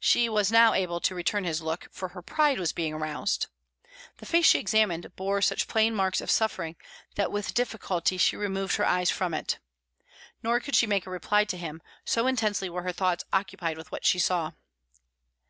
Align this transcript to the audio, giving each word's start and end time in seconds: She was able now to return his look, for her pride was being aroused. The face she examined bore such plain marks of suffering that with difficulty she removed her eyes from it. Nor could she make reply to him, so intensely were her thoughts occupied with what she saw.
She 0.00 0.30
was 0.30 0.50
able 0.50 0.94
now 0.96 0.98
to 1.00 1.14
return 1.14 1.44
his 1.44 1.60
look, 1.60 1.88
for 1.90 2.08
her 2.16 2.22
pride 2.22 2.58
was 2.58 2.72
being 2.72 2.94
aroused. 2.94 3.48
The 4.16 4.24
face 4.24 4.46
she 4.46 4.58
examined 4.58 5.14
bore 5.14 5.42
such 5.42 5.68
plain 5.68 5.94
marks 5.94 6.22
of 6.22 6.30
suffering 6.30 6.76
that 7.16 7.30
with 7.30 7.52
difficulty 7.52 8.16
she 8.16 8.34
removed 8.34 8.76
her 8.76 8.86
eyes 8.86 9.10
from 9.10 9.34
it. 9.34 9.58
Nor 10.42 10.58
could 10.60 10.74
she 10.74 10.86
make 10.86 11.04
reply 11.04 11.44
to 11.44 11.58
him, 11.58 11.82
so 12.06 12.26
intensely 12.26 12.70
were 12.70 12.84
her 12.84 12.92
thoughts 12.92 13.24
occupied 13.30 13.76
with 13.76 13.92
what 13.92 14.06
she 14.06 14.18
saw. 14.18 14.52